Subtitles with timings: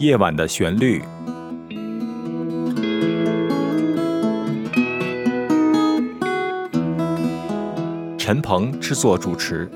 [0.00, 1.02] 夜晚的旋律，
[8.16, 9.68] 陈鹏制作主持。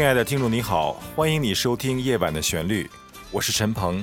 [0.00, 2.84] 亲爱的听众，你好，欢迎你收听《夜晚的旋律》，
[3.30, 4.02] 我是陈鹏。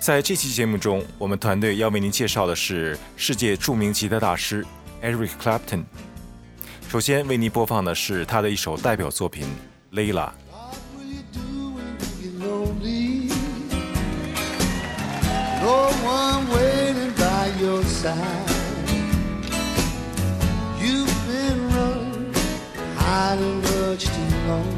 [0.00, 4.66] 在这期节目中，我们团队要为您介绍的是世界著名吉他大师
[5.00, 5.84] Eric Clapton。
[6.88, 9.46] 首先为您播放的是他的一首代表作品
[9.96, 10.30] 《Layla》。
[24.46, 24.75] alone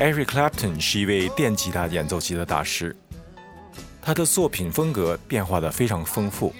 [0.00, 2.96] Eric Clapton 是一位电吉他演奏级的大师，
[4.00, 6.54] 他的作品风格变化的非常丰富。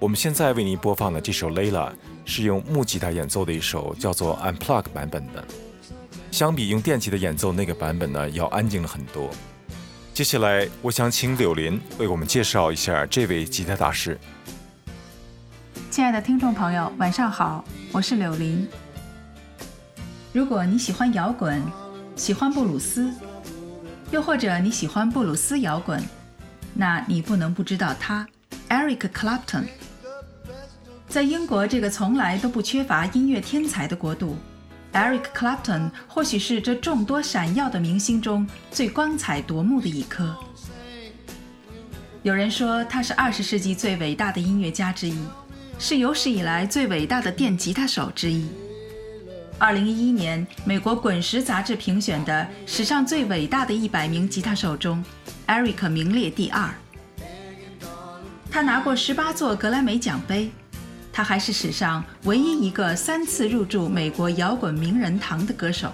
[0.00, 1.90] 我们现在为您播放的这首《Layla》
[2.24, 5.44] 是用木吉他演奏的一首叫做 Unplug 版本的，
[6.32, 9.30] 相比用电吉他演奏那个版本呢，要安静了很多。
[10.12, 14.18] 接下来，我想请柳林为我们介绍一下这位吉他大师。
[15.92, 18.68] 亲爱的听众朋友，晚上好，我是柳林。
[20.32, 21.62] 如果你喜欢摇滚，
[22.16, 23.12] 喜欢布鲁斯，
[24.12, 26.02] 又或者你喜欢布鲁斯摇滚，
[26.72, 28.26] 那你不能不知道他
[28.68, 29.64] ，Eric Clapton。
[31.08, 34.36] 在英国这个从来都不缺乏音乐天才的国度
[34.92, 40.36] ，Eric Clapton 或许是这众多闪耀的明星中最光彩夺目的一颗。
[42.22, 45.18] 有人说他是二十世纪最伟大的音乐家之一，
[45.80, 48.48] 是有史以来最伟大的电吉他手之一。
[49.56, 55.02] 二零一一年，美国《滚石》杂志评选的史上最伟大的一百名吉他手中
[55.46, 56.74] ，Eric 名列第二。
[58.50, 60.50] 他拿过十八座格莱美奖杯，
[61.12, 65.92] 他还是史上唯一一个三次入驻美国摇滚名人堂的歌手。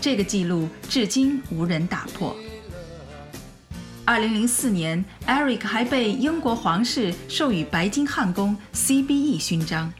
[0.00, 2.36] 这个记录至今无人打破。
[4.04, 9.92] 二零零四年，Eric 还被英国皇室授予白金汉宫 CBE 勋章。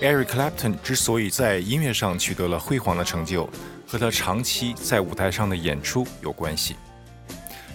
[0.00, 3.48] Eric Clapton 之所以在音乐上取得了辉煌的成就，
[3.86, 6.76] 和他长期在舞台上的演出有关系。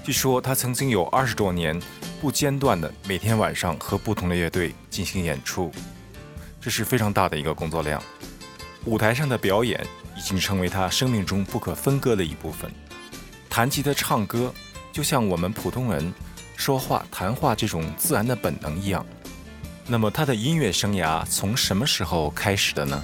[0.04, 1.80] 据说他曾经有二十多年
[2.22, 5.72] 不间断的每天晚上和不同的乐队进行演出，
[6.60, 8.02] 这是非常大的一个工作量。
[8.86, 9.84] 舞台上的表演
[10.16, 12.72] 已经成为他生命中不可分割的一部分。
[13.50, 14.54] 弹吉他、唱歌，
[14.92, 16.14] 就像我们普通人
[16.56, 19.04] 说话、谈话这种自然的本能一样。
[19.88, 23.04] 那么他的音乐生涯从什么时候开始的呢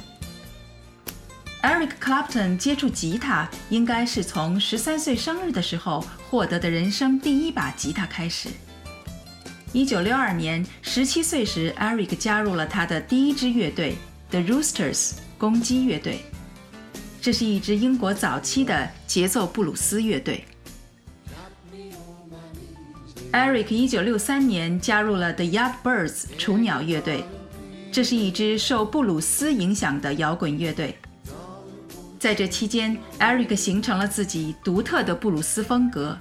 [1.62, 8.50] ？Eric Clapton 接触吉他应该是从十三岁生日的时候获得的人生第一把吉他开始。
[9.74, 13.98] 一九六二年，十七岁时，Eric 加入了他的第一支乐队
[14.30, 16.22] The Roosters 公鸡乐队，
[17.22, 20.46] 这是一支英国早期的节奏布鲁斯乐队。
[23.34, 27.26] Eric 一九六三年加入了 The Yardbirds 雏鸟乐队，
[27.92, 30.98] 这是一支受布鲁斯影响的摇滚乐队。
[32.18, 36.18] 在这期间，Eric 形成了自己独特的布鲁斯风格，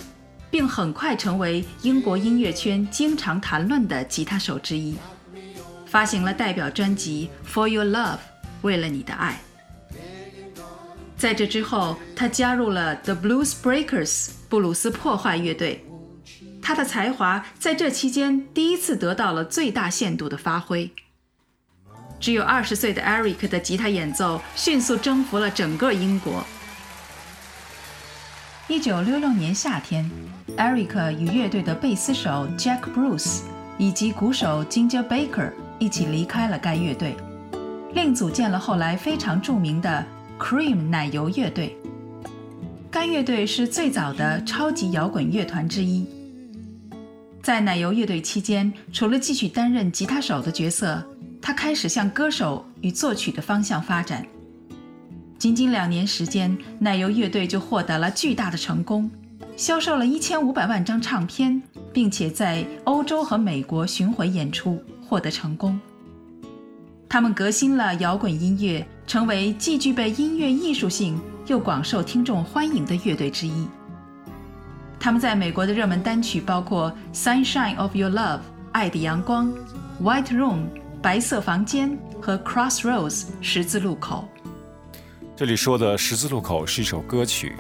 [0.50, 4.96] 并很快成为英国音乐圈经常谈论的吉他手之一。
[5.86, 8.14] 发行了代表专辑《For Your Love》，
[8.62, 9.40] 为了你的爱。
[11.16, 15.85] 在这之后，他加入了 The Blues Breakers 布鲁斯破坏乐队。
[16.66, 20.90] 他的才华在这期间第一次得到了最大限度的发挥。
[22.18, 26.44] 只有二十岁的 Eric 的吉他演奏迅速征服了整个英国。
[28.66, 30.10] 一九六六年夏天
[30.56, 33.42] ，Eric 与乐队的贝斯手 Jack Bruce
[33.78, 37.16] 以及鼓手 Ginger Baker 一起离开了该乐队，
[37.92, 40.04] 另组建了后来非常著名的
[40.36, 41.76] Cream 奶油乐队。
[42.90, 46.15] 该乐队是最早的超级摇滚乐团之一。
[47.46, 51.00] 在奶油乐队期间，除了继续担任吉他手的角色，
[51.40, 54.26] 他开始向歌手与作曲的方向发展。
[55.38, 59.08] 仅仅两年时间，奶油乐队就获得了巨大的成功，
[59.56, 61.62] 销售了一千五百万张唱片，
[61.92, 65.78] 并且在欧洲和美国巡回演出，获得成功。
[67.08, 71.16] 他们革新了摇滚音乐，成为既具备音乐艺术性
[71.46, 73.68] 又广受听众欢迎的乐队之一。
[74.98, 78.38] 他们在美国的热门单曲包括《Sunshine of Your Love》
[78.72, 79.52] （爱的阳光）、
[80.02, 80.54] 《White Room》
[81.00, 84.28] （白色房间）和《Crossroads》（十字路口）。
[85.36, 87.54] 这里说的十字路口是一首歌曲，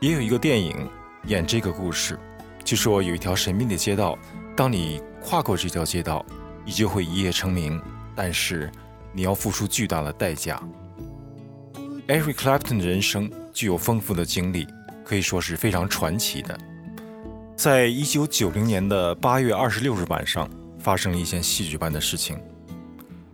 [0.00, 0.88] 也有一个电影
[1.26, 2.18] 演这个故事。
[2.64, 4.18] 据说有一条神秘的街道，
[4.56, 6.24] 当你跨过这条街道，
[6.64, 7.80] 你就会一夜成名，
[8.16, 8.72] 但是
[9.12, 10.60] 你要付出巨大的代价。
[12.08, 14.66] Eric Clapton 的人生具有丰富的经历，
[15.04, 16.58] 可以说是非常传奇的。
[17.54, 20.48] 在一九九零年的八月二十六日晚上，
[20.78, 22.36] 发生了一件戏剧般的事情。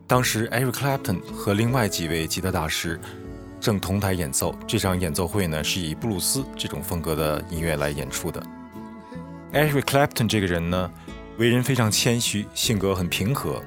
[0.07, 3.01] 当时，Eric Clapton 和另外几位吉他大师。
[3.61, 8.43] 正同台演奏，这场演奏会呢是以布鲁斯这种风格的音乐来演出的。
[9.53, 10.91] Eric Clapton 这个人呢，
[11.37, 13.63] 为人非常谦虚，性格很平和。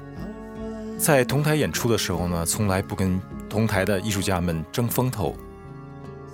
[0.98, 5.36] 在同台演出的时候呢，从来不跟同台的艺术家们争风头。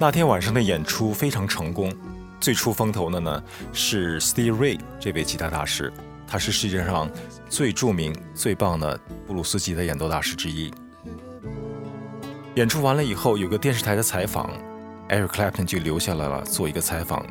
[0.03, 1.93] 那天晚上的演出非常成功，
[2.41, 5.93] 最出风头的呢是 Steve Ray 这位吉他大师，
[6.27, 7.07] 他是世界上
[7.51, 10.73] 最著名、最棒的布鲁斯吉他演奏大师之一。
[12.55, 14.51] 演出完了以后，有个电视台的采访
[15.11, 17.23] ，Eric Clapton 就留下来了做一个采访。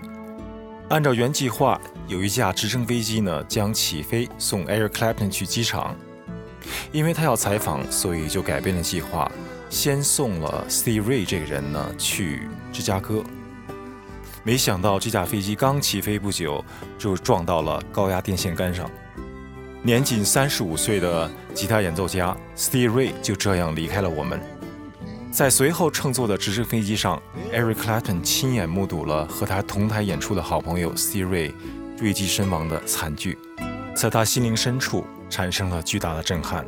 [0.89, 5.95] 按照原计划，有一架直升飞机呢将起飞送 Eric Clapton 去机场，
[6.91, 9.31] 因为他要采访，所以就改变了计划，
[9.69, 13.23] 先送了 Steve Ray 这个人呢去芝加哥。
[14.43, 16.63] 没想到这架飞机刚起飞不久，
[16.97, 18.89] 就撞到了高压电线杆上，
[19.83, 24.39] 年仅三十五岁的吉他演奏家 Steve Ray 就这样离开了我们。
[25.31, 27.21] 在随后乘坐的直升飞机上
[27.53, 31.53] ，Eric Clapton 亲眼目睹了和他同台演出的好朋友 Steve Ray
[31.95, 33.37] 坠机身亡的惨剧，
[33.95, 36.65] 在他心灵深处产生了巨大的震撼。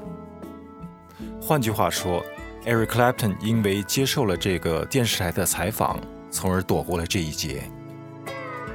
[1.42, 2.24] 换句话说
[2.66, 6.00] ，Eric Clapton 因为接受了这个电视台的采访，
[6.30, 7.64] 从而躲过了这一劫。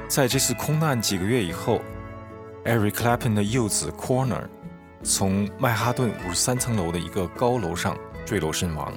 [0.07, 1.81] 在这次空难几个月以后
[2.65, 4.43] ，Eric Clapton 的幼子 Corner
[5.03, 8.93] 从曼哈顿五十三层楼的一个高楼上坠楼身亡。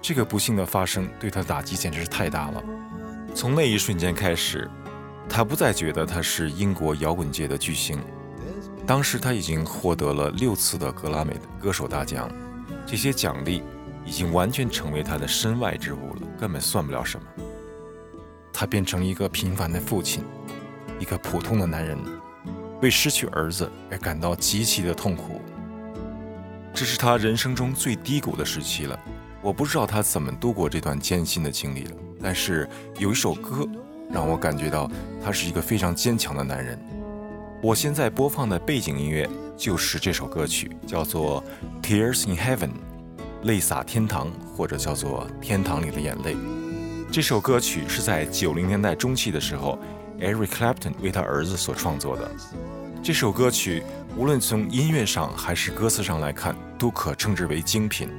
[0.00, 2.62] 这个不幸的发生对他打击简直是太大了。
[3.34, 4.70] 从那一瞬间开始，
[5.28, 7.98] 他不再觉得他是英国摇滚界的巨星。
[8.86, 12.30] 当时他已经获得了六次的格莱美的歌手大奖，
[12.86, 13.62] 这些奖励
[14.04, 17.26] 已经完全成为他的身外之物了，根本算不了什么。
[18.52, 20.24] 他变成一个平凡的父亲，
[21.00, 21.98] 一个普通的男人，
[22.80, 25.42] 为失去儿子而感到极其的痛苦。
[26.72, 28.98] 这是他人生中最低谷的时期了。
[29.42, 32.68] 我不知道他怎么度过这段艰辛的经历了，但是
[32.98, 33.66] 有一首歌
[34.10, 34.90] 让我感觉到
[35.22, 36.78] 他是一个非常坚强的男人。
[37.62, 41.42] 我现在播放的背景音乐就是这首歌曲，叫做
[41.84, 42.68] 《Tears in Heaven》，
[43.44, 46.34] 泪洒天堂，或者叫做《天堂里的眼泪》。
[47.10, 49.78] 这首歌曲是在九零年代中期的时候
[50.20, 52.30] ，Eric Clapton 为他儿子所创作的。
[53.02, 53.82] 这首歌曲
[54.18, 58.10] 无论从音乐上还是歌词上来看，都可称之为精品。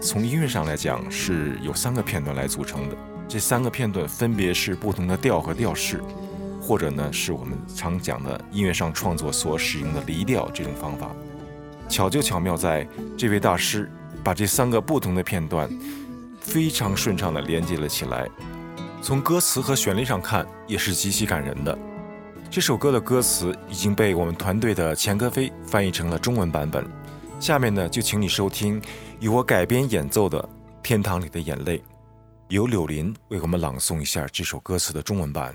[0.00, 2.96] 从音乐上来讲，是有三个片段来组成的。
[3.28, 6.02] 这三个片段分别是不同的调和调式，
[6.70, 11.10] 或者呢是我们常讲的音乐上创作所使用的离调这种方法。
[11.88, 12.86] 巧就巧妙在
[13.18, 13.90] 这位大师
[14.22, 15.68] 把这三个不同的片段
[16.38, 18.24] 非常顺畅地连接了起来。
[19.02, 21.76] 从歌词和旋律上看，也是极其感人的。
[22.48, 26.86] 这首歌的歌词已经被我们团队的钱科飞翻译成了中文版本。
[27.40, 28.80] 下面呢，就请你收听
[29.18, 30.40] 由我改编演奏的
[30.84, 31.78] 《天堂里的眼泪》，
[32.46, 35.52] 由柳林为我们朗诵一下这首歌词的中文版。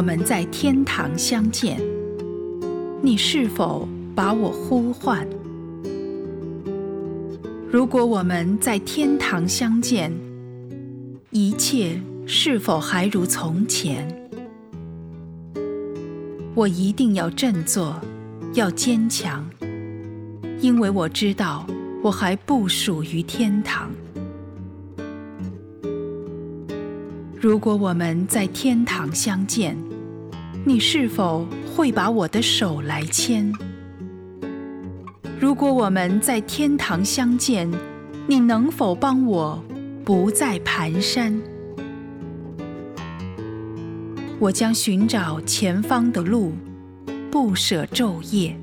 [0.00, 1.78] 我们在天堂相见，
[3.02, 5.28] 你是否把我呼唤？
[7.70, 10.10] 如果我们在天堂相见，
[11.32, 14.08] 一切是否还如从前？
[16.54, 18.00] 我一定要振作，
[18.54, 19.46] 要坚强，
[20.62, 21.66] 因为我知道
[22.02, 23.90] 我还不属于天堂。
[27.38, 29.74] 如果我们在天堂相见，
[30.62, 33.50] 你是否会把我的手来牵？
[35.40, 37.70] 如果我们在天堂相见，
[38.26, 39.62] 你能否帮我
[40.04, 41.40] 不再蹒跚？
[44.38, 46.52] 我将寻找前方的路，
[47.30, 48.54] 不舍昼夜，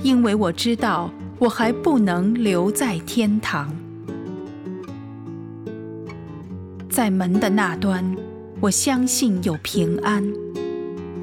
[0.00, 1.10] 因为我知道
[1.40, 3.76] 我还不能留在天堂。
[6.88, 8.16] 在门的那端，
[8.60, 10.24] 我相信有平安。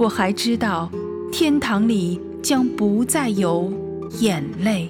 [0.02, 0.90] 我还知道，
[1.32, 3.72] 天堂里将不再有
[4.20, 4.90] 眼泪。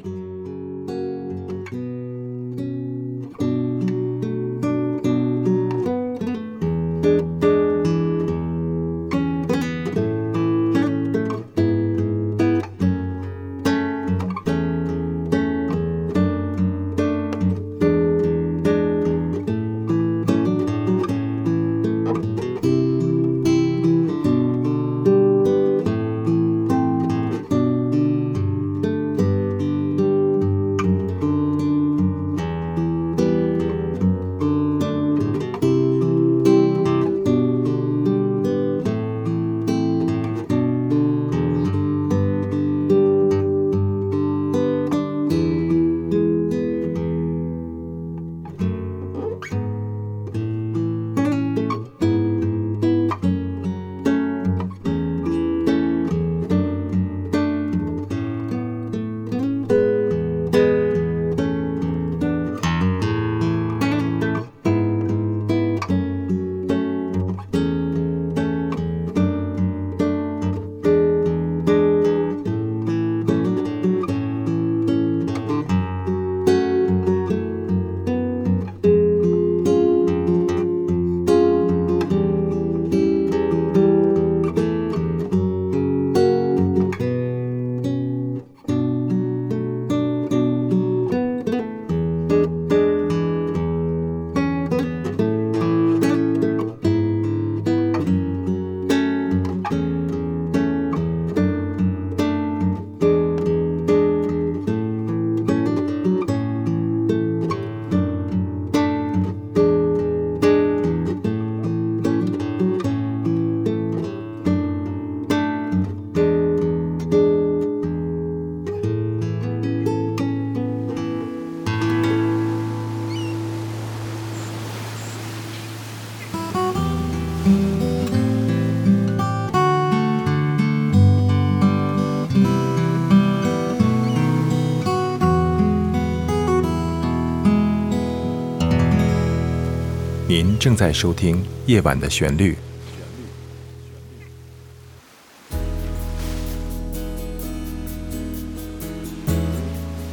[140.61, 142.53] 正在收听《夜晚的旋律》。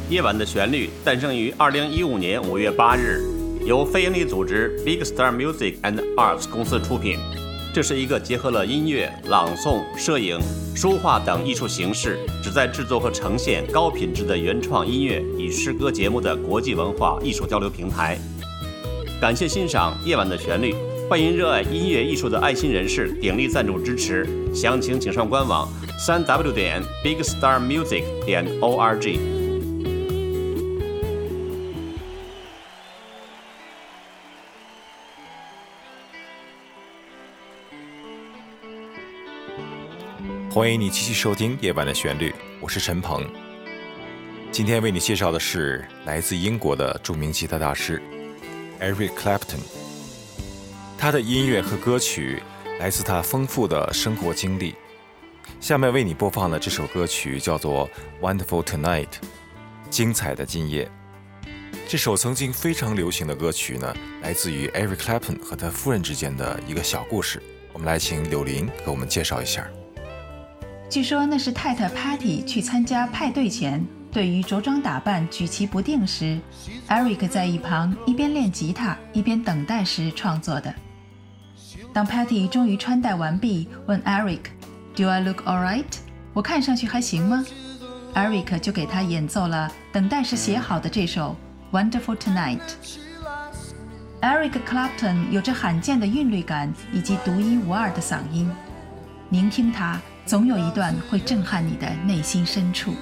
[0.09, 3.21] 夜晚的旋律诞生于二零一五年五月八日，
[3.63, 7.19] 由非营利组织 Big Star Music and Arts 公司出品。
[7.71, 10.39] 这是一个结合了音乐、朗诵、摄影、
[10.75, 18.17] 书画等艺术形式，旨在制作和呈现高品质的原创音乐与诗歌节目的国际文化艺术交流平台。
[19.19, 20.73] 感谢欣赏《夜晚的旋律》，
[21.09, 24.25] 欢迎热爱音乐艺术的爱心人士鼎力赞助支持。
[24.55, 25.67] 详情请上官网：
[25.99, 29.19] 三 w 点 bigstarmusic 点 org。
[40.49, 42.29] 欢迎你继续收听《夜晚的旋律》，
[42.61, 43.29] 我是陈鹏。
[44.49, 48.01] 今天为你介绍的是来自英国的著名吉他大师
[48.79, 49.59] Eric Clapton。
[50.97, 52.41] 他的音乐和歌曲
[52.79, 54.75] 来自他丰富的生活经历。
[55.59, 57.89] 下面为你播放的这首歌曲叫做
[58.21, 59.07] 《Wonderful Tonight》，
[59.89, 60.89] 精彩的今夜。
[61.87, 67.41] 这首曾经非常流行的歌曲呢，来自于 Eric Clapton 和他夫人之间的一个小故事。
[67.73, 69.67] 我们来请柳林给我们介绍一下。
[70.89, 76.39] 据说那是太太 Patty 去参加派对前，对于着装打扮举棋不定时
[76.87, 80.73] ，Eric 在一旁一边练吉他一边等待时创作的。
[81.93, 85.85] 当 Patty 终于穿戴完毕，问 Eric：“Do I look alright？”
[86.33, 87.45] 我看上去还行吗
[88.15, 91.35] ？Eric 就给他演奏了等待时写好的这首
[91.75, 92.59] 《Wonderful Tonight》。
[94.21, 98.51] Eric Clapton 有着罕见的韵律感以及独一无二的嗓音，
[99.29, 99.99] 聆听他。
[100.25, 102.93] 总有一段会震撼你的内心深处。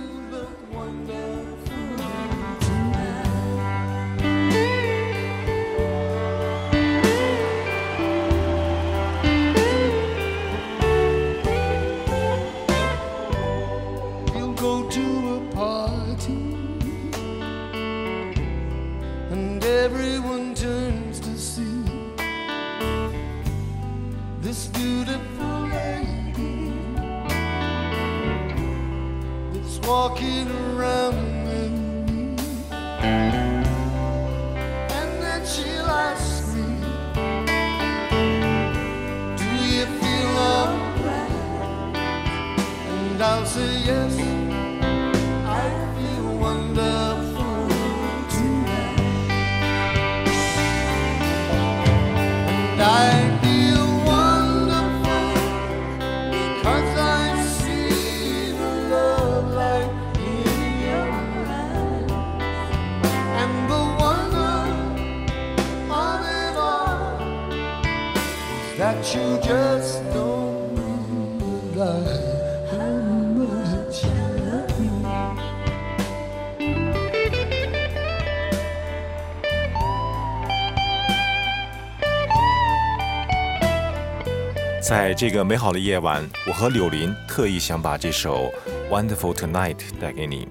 [85.17, 88.53] 这个美好的夜晚，我和柳林特意想把这首
[88.91, 90.47] 《Wonderful Tonight》带给你，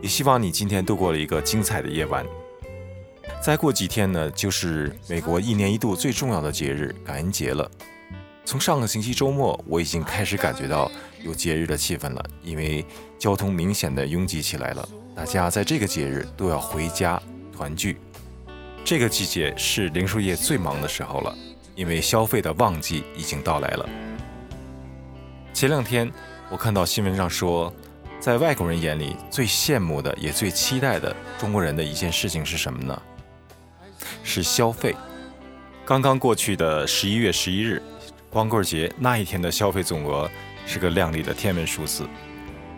[0.00, 2.24] 也希望你今天度过了一个精彩的夜晚。
[3.42, 7.70] 再过几天呢，就是美国一年一度最重要的节日——感恩节了。
[8.46, 10.90] 从上个星期周末，我已经开始感觉到
[11.22, 12.82] 有节日的气氛了，因为
[13.18, 14.88] 交通明显的拥挤起来了。
[15.14, 17.20] 大家在这个节日都要回家
[17.54, 17.98] 团聚。
[18.82, 21.36] 这个季节是零售业最忙的时候了。
[21.74, 23.88] 因为消费的旺季已经到来了。
[25.52, 26.10] 前两天
[26.50, 27.72] 我看到新闻上说，
[28.18, 33.02] 在外国人眼里最羡慕的也最期待的中国人的一件事情是什么呢？
[34.22, 34.94] 是消费。
[35.84, 37.82] 刚刚过去的十一月十一日，
[38.30, 40.30] 光棍节那一天的消费总额
[40.64, 42.06] 是个亮丽的天文数字。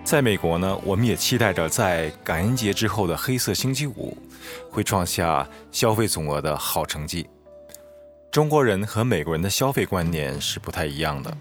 [0.02, 4.16] 在美国呢，我们也期待着在感恩节之后的黑色星期五
[4.70, 7.28] 会创下消费总额的好成绩。
[8.32, 11.36] 中国人和美国人的消费观念是不太一样的。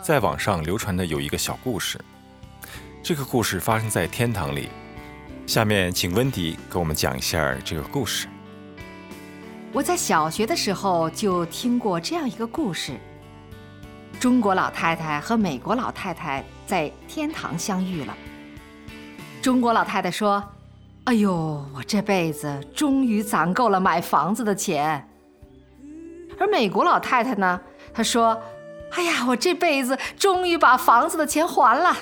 [0.00, 2.00] 在网上流传的有一个小故事，
[3.02, 4.70] 这个故事发生在天堂里。
[5.46, 8.28] 下面请温迪给我们讲一下这个故事。
[9.74, 12.94] 我在小学的时候就听过这样一个故事：
[14.18, 18.16] 中国老太太和美国老太太在天堂相遇了。
[19.42, 20.42] 中国老太太说
[21.04, 25.06] ：“哎呦，我这辈子终于攒够了买房子的钱。”
[26.40, 27.60] 而美国老太太呢，
[27.92, 28.42] 她说
[28.92, 31.94] ：“哎呀，我这辈子终于把房子的钱还了。”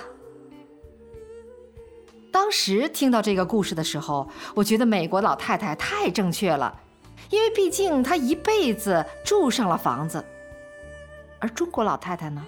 [2.31, 6.73] 当时听到这个故事的时候，我觉得美国老太太太正确了，
[7.31, 10.25] 因为毕竟她一辈子住上了房子，
[11.41, 12.47] 而中国老太太呢，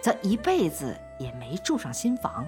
[0.00, 2.44] 则一辈子也没住上新房。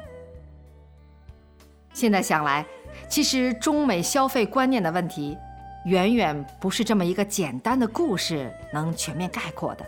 [1.93, 2.67] 现在想来，
[3.09, 5.39] 其实中美消费观念的问题。
[5.87, 9.87] 远远不是这么一个简单的故事能全面概括的，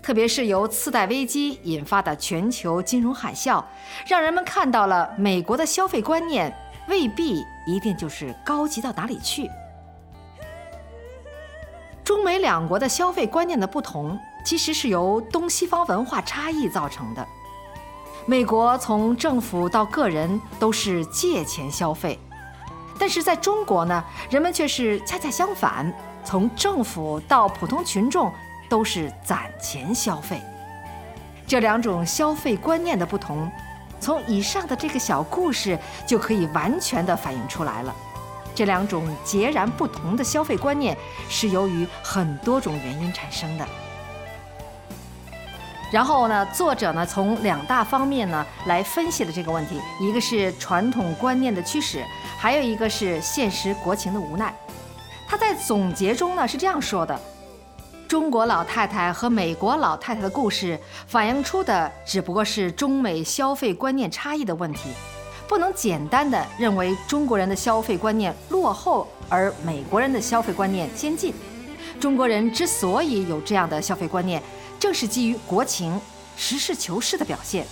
[0.00, 3.62] 特别是由次贷危机引发的全球金融海啸，
[4.06, 6.54] 让人们看到了美国的消费观念
[6.88, 9.50] 未必一定就是高级到哪里去。
[12.04, 17.26] 中美两国的消费观念的不同，其实是由东西方文化差异造成的。
[18.26, 22.18] 美国从政府到个人都是借钱消费。
[23.04, 25.92] 但是在中国呢，人们却是恰恰相反，
[26.24, 28.32] 从政府到普通群众
[28.66, 30.40] 都是攒钱消费。
[31.46, 33.46] 这两种消费观念的不同，
[34.00, 37.94] 从以上的这个小故事就可以完全的反映出来了。
[38.54, 40.96] 这两种截然不同的消费观念
[41.28, 43.68] 是由于很多种原因产生的。
[45.94, 52.04] 然后呢，作者呢从两大方面呢来分析了这个问题，一个是传统观念的驱使，
[52.36, 54.52] 还有一个是现实国情的无奈。
[55.24, 57.16] 他在总结中呢是这样说的：
[58.08, 60.76] 中国老太太和美国老太太的故事
[61.06, 64.90] 反映出的只不过是中美消费观念差异的问题，
[65.46, 71.32] 不能简单的认为中国人的消费观念落后，而美国人的消费观念先进。
[72.00, 74.42] 中国人之所以有这样的消费观念，
[74.84, 75.98] 正是基于国情、
[76.36, 77.66] 实事求是的表现。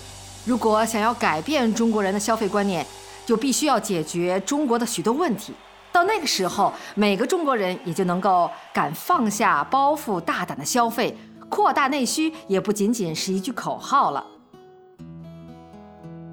[0.47, 2.87] 如果想要改变中国人的消费观念，
[3.27, 5.53] 就必须要解决中国的许多问题。
[5.93, 11.15] 到那个时候，每个中国人也就能够敢放下包袱，大胆的消费，
[11.51, 14.25] 扩大内需，也不仅仅是一句口号了。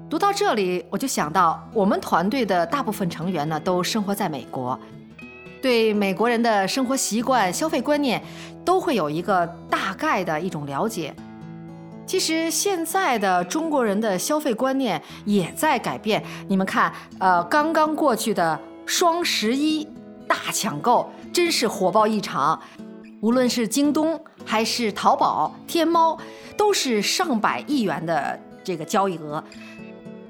[0.08, 4.80] 读到这里，我就想到我们团队的大部分成员呢都生活在美国，
[5.60, 8.22] 对美国人的生活习惯、消费观念
[8.64, 11.14] 都会有一个大概的一种了解。
[12.06, 16.20] 其实现在的中国人的消费观念也在改变。
[16.48, 19.86] 你们看，呃，刚刚过去的双十一
[20.26, 22.60] 大抢购真是火爆异常，
[23.20, 26.18] 无论是京东还是淘宝、天猫，
[26.56, 29.42] 都是上百亿元的这个交易额，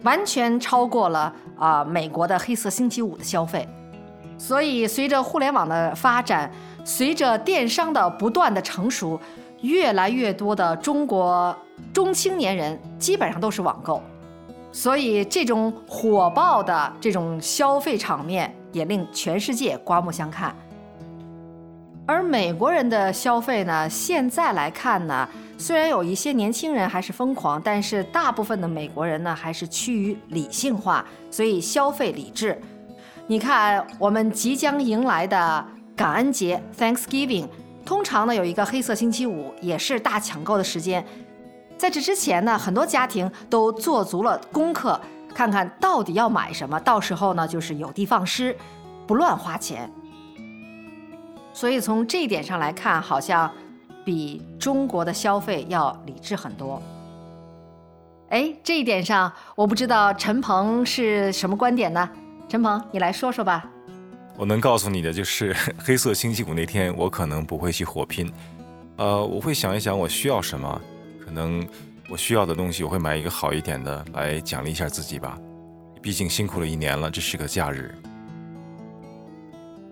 [0.02, 3.66] 完全超过了啊、美国的黑色星期五的消费。
[4.40, 6.50] 所以，随着互联网的发展，
[6.82, 9.20] 随着电商的不断的成熟，
[9.60, 11.54] 越来越多的中国
[11.92, 14.02] 中青年人基本上都是网购，
[14.72, 20.56] 所以这种火爆的这种消费场面也令全世界刮目相看。
[22.06, 32.58] 而美国人的消费呢，现在来看呢，虽然有一些年轻人还是疯狂，但是大部分的美国人呢还是趋于理性化，所以消费理智。
[33.30, 35.64] 你看，我们即将迎来的
[35.94, 37.46] 感恩节 （Thanksgiving），
[37.86, 41.06] 通常呢有一个黑色星期五，也是大抢购的时间。
[41.78, 45.00] 在这之前呢，很多家庭都做足了功课，
[45.32, 48.56] 看看到底要买什么，到时候呢就是有的放矢，
[49.06, 49.88] 不乱花钱。
[51.52, 53.48] 所以从这一点上来看，好像
[54.04, 56.82] 比中国的消费要理智很多。
[58.30, 62.10] 哎，这一点上，我不知道陈鹏是什么观点呢？
[62.50, 63.64] 陈鹏，你来说说吧。
[64.36, 68.28] 我能告诉你的就是， 黑色星期五那天我可能不会去火拼，
[68.96, 70.80] 呃，我会想一想我需要什么，
[71.24, 71.64] 可能
[72.08, 75.38] 我需要的东西我会买一个好一点的来奖励一下自己吧。
[76.02, 77.94] 毕竟辛苦了一年了，这是个假日。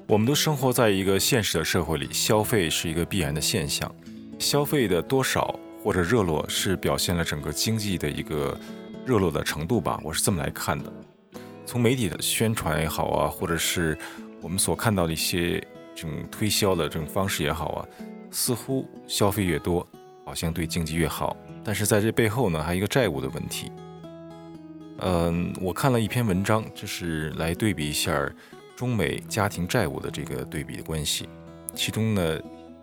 [0.09, 3.89] 我们都生活在一个现实的社会里，消费是一个必然的现象，
[4.37, 8.59] 消费的多少或者热络是表现了整个经济的一个
[9.07, 10.93] 热络的程度吧，我是这么来看的。
[11.69, 13.97] 从媒体的宣传也好啊，或者是
[14.41, 15.61] 我们所看到的一些
[15.95, 17.89] 这种推销的这种方式也好啊，
[18.31, 19.87] 似乎消费越多，
[20.25, 21.37] 好像对经济越好。
[21.63, 23.71] 但是在这背后呢，还有一个债务的问题。
[25.01, 28.27] 嗯，我看了一篇文章，就是来对比一下
[28.75, 31.29] 中美家庭债务的这个对比的关系。
[31.75, 32.41] 其中呢，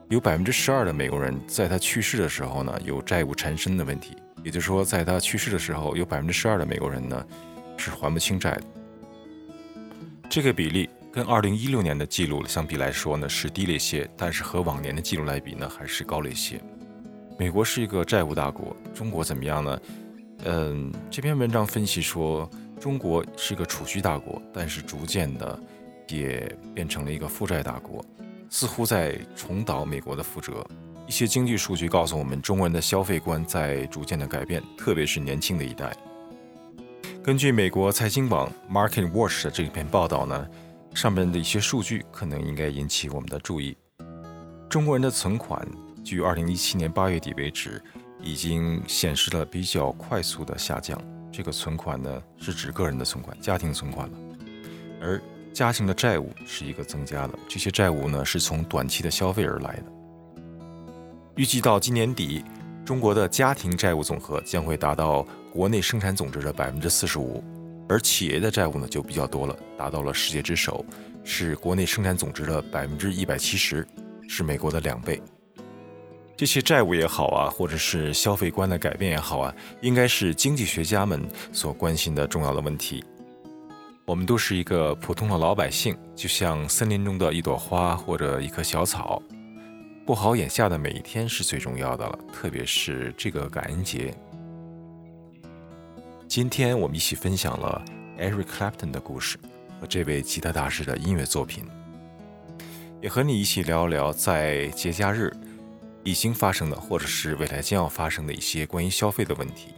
[0.10, 4.16] 有百分之十二的美国人在他去世的时候呢，有债务缠身的问题。
[4.44, 7.26] 也就是说，在他去世的时候，有百分之十二的美国人呢
[7.86, 8.64] 是还不清债的。
[10.30, 16.60] 这个比例跟二零一六年的记录相比来说呢是低了一些，但是和往年的记录来比呢还是高了一些。
[17.38, 19.82] 美国是一个债务大国，中国怎么样呢？
[20.46, 25.60] 嗯，这篇文章分析说，中国是一个储蓄大国，但是逐渐的
[26.08, 28.04] 也变成了一个负债大国，
[28.50, 30.66] 似乎在重蹈美国的覆辙。
[31.08, 35.96] 一些经济数据告诉我们，中国人的消费观在逐渐的改变，特别是年轻的一代。
[37.26, 40.48] 根据美国财经网 Market Watch 的这篇报道呢，
[40.94, 43.76] 上面的一些数据可能应该引起我们的注意。
[44.70, 45.68] 中国人的存款，
[46.04, 47.82] 距2017年8月底为止，
[48.22, 51.02] 已经显示了比较快速的下降。
[51.32, 54.18] 这个存款呢，是指个人的存款、家庭存款了，
[55.02, 55.20] 而
[55.52, 57.34] 家庭的债务是一个增加的。
[57.48, 59.86] 这些债务呢，是从短期的消费而来的。
[61.38, 62.46] 预计到今年底，
[62.86, 67.44] 中国的家庭债务总和将会达到国内生产总值的百分之四十五，
[67.90, 70.86] 而企业的债务呢就比较多了，达到了世界之首，
[71.24, 73.86] 是国内生产总值的百分之一百七十，
[74.30, 75.20] 是美国的两倍。
[76.38, 83.04] 这些债务也好啊，或者是消费观的改变也好啊，应该是经济学家们所关心的重要的问题。
[84.06, 89.20] 我们都是一个普通的老百姓，就像森林中的一朵花或者一棵小草。
[90.06, 94.16] 过好眼下的每一天是最重要的了，特别是这个感恩节。
[96.28, 97.84] 今天我们一起分享了
[98.20, 99.40] Eric Clapton 的故事
[99.82, 101.64] 和这位吉他大师的音乐作品，
[103.02, 105.36] 也和你一起聊聊在节假日
[106.04, 109.74] 已经发生的，或者是未来将要发生的一些关于消费的问题。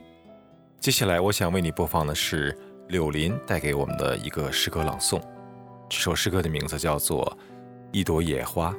[0.81, 2.53] 接下来，我想为你播放的是
[2.89, 5.21] 柳林带给我们的一个诗歌朗诵，
[5.87, 7.25] 这首诗歌的名字叫做
[7.93, 8.71] 《一朵野花》。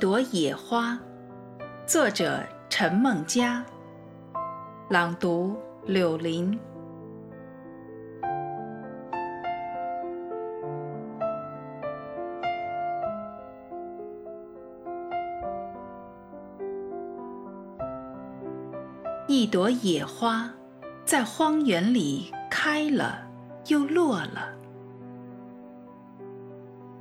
[0.00, 0.98] 朵野花，
[1.86, 3.62] 作者陈梦佳，
[4.88, 6.58] 朗读柳林。
[19.28, 20.50] 一朵野花，
[21.04, 23.18] 在荒原里开了
[23.66, 24.48] 又落了，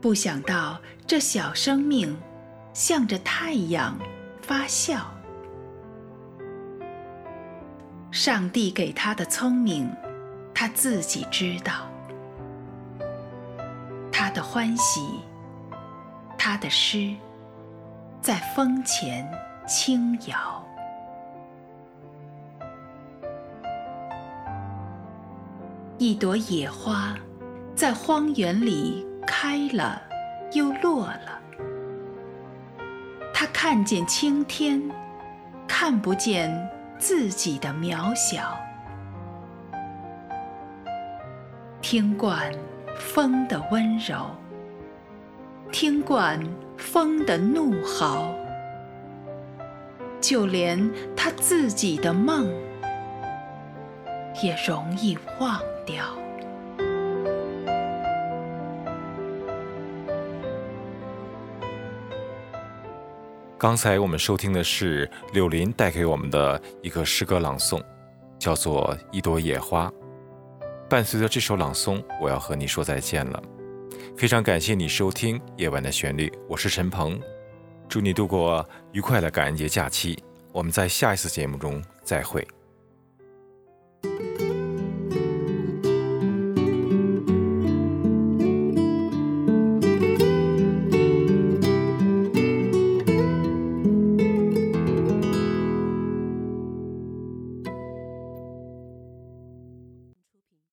[0.01, 2.13] 不想到这小生命
[2.73, 3.97] 向着太阳
[4.41, 5.11] 发笑。
[8.11, 9.89] 上帝给他的聪明，
[10.53, 11.87] 他自己知道。
[14.11, 15.21] 他的欢喜，
[16.37, 17.15] 他的诗，
[18.21, 19.29] 在风前
[19.67, 20.65] 轻摇。
[25.97, 27.15] 一朵野花，
[27.75, 30.01] 在荒原里开了，
[30.53, 31.38] 又落了。
[33.33, 34.81] 他看见青天，
[35.67, 38.57] 看不见自己的渺小。
[41.81, 42.51] 听惯。
[42.97, 44.25] 风的温柔，
[45.71, 46.37] 听惯
[46.75, 48.35] 风的怒嚎，
[50.19, 52.45] 就连他自己的梦
[54.43, 56.03] 也容易忘掉。
[63.59, 67.83] 刚才我们收听的是柳林带给我们的一个诗歌朗诵，
[68.39, 69.87] 叫做《一朵野花》。
[70.89, 73.43] 伴随着这首朗诵，我要和你说再见了。
[74.15, 77.19] 非常感谢你收听《夜晚的旋律》，我是陈鹏，
[77.89, 80.17] 祝你度过愉快的感恩节假期。
[80.53, 82.47] 我们在下一次节目中再会。